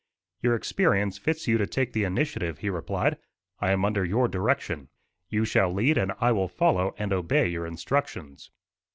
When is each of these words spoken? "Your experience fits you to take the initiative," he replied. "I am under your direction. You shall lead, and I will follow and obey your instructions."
"Your 0.41 0.55
experience 0.55 1.19
fits 1.19 1.47
you 1.47 1.59
to 1.59 1.67
take 1.67 1.93
the 1.93 2.05
initiative," 2.05 2.57
he 2.57 2.71
replied. 2.71 3.19
"I 3.59 3.71
am 3.71 3.85
under 3.85 4.03
your 4.03 4.27
direction. 4.27 4.89
You 5.29 5.45
shall 5.45 5.71
lead, 5.71 5.95
and 5.95 6.11
I 6.19 6.31
will 6.31 6.47
follow 6.47 6.95
and 6.97 7.13
obey 7.13 7.49
your 7.49 7.67
instructions." 7.67 8.49